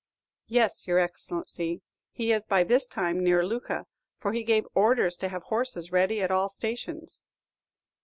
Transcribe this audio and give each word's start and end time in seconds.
"Yes, 0.47 0.87
your 0.87 0.97
Excellency, 0.97 1.83
he 2.11 2.31
is 2.33 2.47
by 2.47 2.63
this 2.63 2.87
time 2.87 3.23
near 3.23 3.45
Lucca, 3.45 3.85
for 4.17 4.33
he 4.33 4.41
gave 4.41 4.65
orders 4.73 5.15
to 5.17 5.27
have 5.29 5.43
horses 5.43 5.91
ready 5.91 6.23
at 6.23 6.31
all 6.31 6.45
the 6.47 6.55
stations." 6.55 7.21